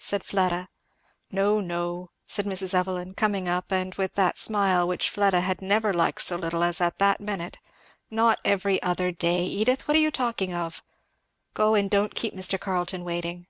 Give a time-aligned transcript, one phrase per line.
[0.00, 0.68] said Fleda.
[1.30, 2.74] "No, no," said Mrs.
[2.74, 6.80] Evelyn coming up, and with that smile which Fleda had never liked so little as
[6.80, 7.60] at that minute,
[8.10, 10.82] "not every other day, Edith, what are you talking of?
[11.54, 12.58] Go and don't keep Mr.
[12.58, 13.46] Carleton waiting."